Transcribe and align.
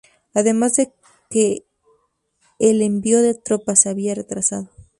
Además 0.33 0.73
de 0.77 0.93
que 1.29 1.63
el 2.57 2.81
envío 2.81 3.21
de 3.21 3.35
tropas 3.35 3.81
se 3.83 3.89
había 3.89 4.15
retrasado. 4.15 4.67